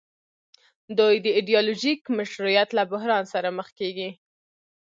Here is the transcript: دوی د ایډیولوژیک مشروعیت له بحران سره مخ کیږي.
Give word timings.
دوی 0.99 1.15
د 1.25 1.27
ایډیولوژیک 1.37 2.01
مشروعیت 2.19 2.69
له 2.77 2.83
بحران 2.91 3.23
سره 3.33 3.49
مخ 3.57 3.67
کیږي. 3.79 4.09